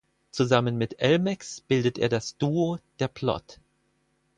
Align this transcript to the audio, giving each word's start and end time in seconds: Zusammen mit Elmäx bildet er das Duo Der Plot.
Zusammen 0.31 0.79
mit 0.79 0.97
Elmäx 0.99 1.61
bildet 1.61 1.99
er 1.99 2.09
das 2.09 2.35
Duo 2.39 2.79
Der 2.97 3.07
Plot. 3.07 3.59